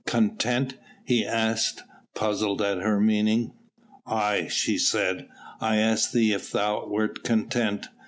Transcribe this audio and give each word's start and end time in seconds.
"Content?" 0.07 0.77
he 1.05 1.23
asked, 1.23 1.83
puzzled 2.15 2.59
at 2.59 2.79
her 2.79 2.99
meaning. 2.99 3.53
"Aye!" 4.07 4.47
she 4.49 4.79
said; 4.79 5.27
"I 5.59 5.75
asked 5.75 6.11
thee 6.11 6.33
if 6.33 6.51
thou 6.51 6.87
wert 6.87 7.21
content. 7.23 7.87